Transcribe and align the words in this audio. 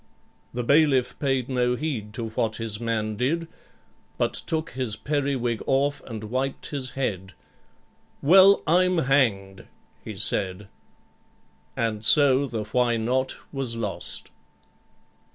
The 0.51 0.63
bailiff 0.63 1.19
paid 1.19 1.47
no 1.47 1.75
heed 1.75 2.11
to 2.13 2.29
what 2.29 2.55
his 2.55 2.79
man 2.79 3.15
did, 3.17 3.47
but 4.17 4.33
took 4.33 4.71
his 4.71 4.95
periwig 4.95 5.61
off 5.67 6.01
and 6.07 6.23
wiped 6.23 6.71
his 6.71 6.93
head. 6.99 7.33
'Well, 8.19 8.63
I'm 8.65 8.97
hanged,' 8.97 9.67
he 10.03 10.15
said; 10.15 10.69
and 11.77 12.03
so 12.03 12.47
the 12.47 12.63
Why 12.63 12.97
Not? 12.97 13.35
was 13.53 13.75
lost. 13.75 14.31